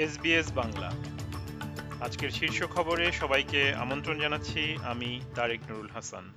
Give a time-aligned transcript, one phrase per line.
[0.00, 0.90] SBS Bangla.
[2.00, 6.32] আজকের শীর্ষ খবরে সবাইকে আমন্ত্রণ জানাচ্ছি, আমি তারেক নুরুল হাসান।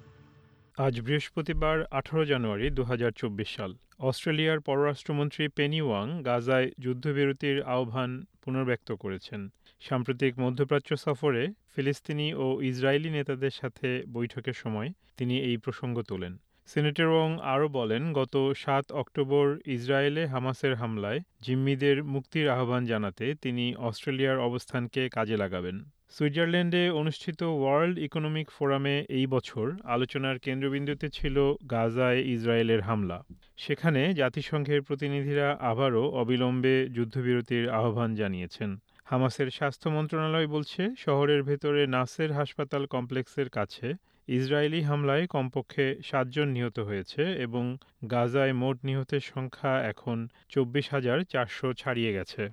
[0.77, 8.25] আজ বৃহস্পতিবার, আঠারো জানুয়ারি দু হাজার চব্বিশ সাল। অস্ট্রেলিয়ার পররাষ্ট্রমন্ত্রী পেনি ওয়াং গাজায় যুদ্ধবিরতির আহ্বান
[8.43, 9.49] পুনর্ব্যক্ত করেছেন।
[9.81, 17.07] সাম্প্রতিক মধ্যপ্রাচ্য সফরে ফিলিস্তিনি ও ইসরায়েলি নেতাদের সাথে বৈঠকের সময় তিনি এই প্রসঙ্গ তোলেন। সিনেটর
[17.07, 24.39] ওং আরও বলেন, গত সাত অক্টোবর ইসরায়েলে হামাসের হামলায় জিম্মিদের মুক্তির আহ্বান জানাতে তিনি অস্ট্রেলিয়ার
[24.39, 32.81] অবস্থানকে কাজে লাগাবেন। সুইজারল্যান্ডে অনুষ্ঠিত ওয়ার্ল্ড ইকোনমিক ফোরামে এই বছর আলোচনার কেন্দ্রবিন্দুতে ছিল গাজায় ইসরায়েলের
[32.81, 33.23] হামলা।
[33.57, 38.69] সেখানে জাতিসংঘের প্রতিনিধিরা আবারও অবিলম্বে যুদ্ধবিরতির আহ্বান জানিয়েছেন।
[39.05, 43.93] হামাসের স্বাস্থ্য মন্ত্রণালয় বলছে, শহরের ভেতরে নাসের হাসপাতাল কমপ্লেক্সের কাছে
[44.27, 47.77] ইসরায়েলি হামলায় কমপক্ষে সাতজন নিহত হয়েছে এবং
[48.11, 52.49] গাজায় মোট নিহতের সংখ্যা এখন চব্বিশ হাজার চারশো ছাড়িয়ে গেছে।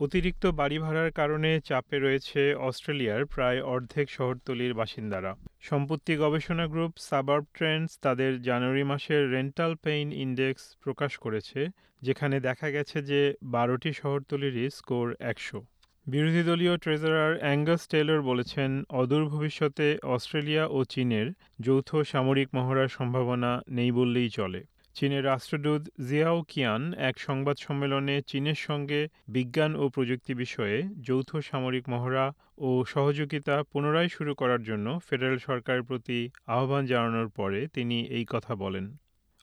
[0.00, 7.44] অতিরিক্ত বাড়ি ভাড়ার কারণে চাপে রয়েছে অস্ট্রেলিয়ার প্রায় অর্ধেক শহরতলির বাসিন্দারা। সম্পত্তি গবেষণা গ্রুপ সাবার্ব
[7.54, 11.68] ট্রেন্ডস তাদের জানুয়ারি মাসের রেন্টাল পেইন ইন্ডেক্স প্রকাশ করেছে,
[12.02, 15.60] যেখানে দেখা গেছে যে বারোটি শহরতলিরই স্কোর একশো।
[16.06, 21.26] বিরোধী দলীয় ট্রেজারার অ্যাঙ্গাস টেলর বলেছেন, অদূর ভবিষ্যতে অস্ট্রেলিয়া ও চীনের
[21.60, 24.60] যৌথ সামরিক মহড়ার সম্ভাবনা নেই বললেই চলে।
[24.96, 31.84] চীনের রাষ্ট্রদূত জিয়াও কিয়ান এক সংবাদ সম্মেলনে চীনের সঙ্গে বিজ্ঞান ও প্রযুক্তি বিষয়ে যৌথ সামরিক
[31.88, 32.26] মহড়া
[32.58, 38.52] ও সহযোগিতা পুনরায় শুরু করার জন্য ফেডারেল সরকারের প্রতি আহ্বান জানানোর পরে তিনি এই কথা
[38.54, 38.86] বলেন।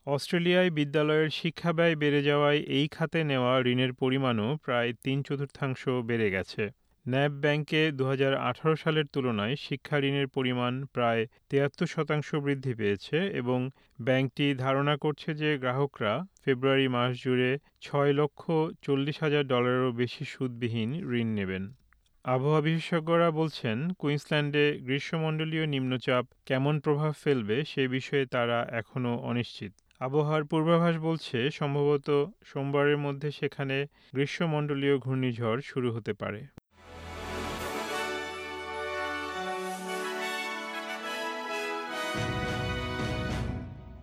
[0.06, 6.28] অস্ট্রেলিয়ায় বিদ্যালয়ের শিক্ষা ব্যয় বেড়ে যাওয়ায় এই খাতে নেওয়া ঋণের পরিমাণও প্রায় তিন চতুর্থাংশ বেড়ে
[6.30, 6.62] গেছে।
[7.06, 13.18] ন্যাব ব্যাংকে দু হাজার আঠারো সালের তুলনায় শিক্ষা ঋণের পরিমাণ প্রায় তিয়াত্তর শতাংশ বৃদ্ধি পেয়েছে
[13.32, 13.58] এবং
[14.00, 16.12] ব্যাংকটি ধারণা করছে যে গ্রাহকরা
[16.44, 18.42] ফেব্রুয়ারি মাস জুড়ে ছয় লক্ষ
[18.82, 21.64] চল্লিশ হাজার ডলারেরও বেশি সুদবিহীন ঋণ নেবেন।
[22.24, 30.44] আবহাওয়া বিশেষজ্ঞরা বলছেন, কুইন্সল্যান্ডে গ্রীষ্মমণ্ডলীয় নিম্নচাপ কেমন প্রভাব ফেলবে সে বিষয়ে তারা এখনও অনিশ্চিত। আবহাওয়ার
[30.44, 36.46] পূর্বাভাস বলছে, সম্ভবত সোমবারের মধ্যে সেখানে গ্রীষ্মমণ্ডলীয় ঘূর্ণিঝড় শুরু হতে পারে।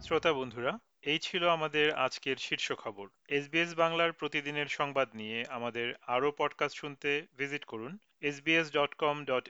[0.02, 6.34] শ্রোতা বন্ধুরা, এই ছিল আমাদের আজকের শীর্ষ খবর। এসবিএস বাংলার প্রতিদিনের সংবাদ নিয়ে আমাদের আরও
[6.38, 9.50] পডকাস্ট শুনতে ভিজিট করুন SBS dot com dot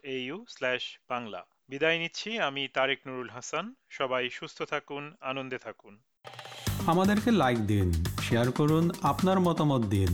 [1.10, 1.46] Bangla.
[1.70, 5.94] বিদায় নিচ্ছি, আমি তারেক নুরুল হাসান। সবাই সুস্থ থাকুন, আনন্দে থাকুন।
[6.88, 7.88] আমাদেরকে লাইক দিন
[8.22, 10.12] শেয়ার করুন, আপনার মতামত দিন।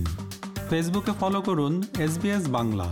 [0.69, 1.73] ফেসবুকে ফলো করুন
[2.05, 2.13] এস
[2.47, 2.87] বাংলা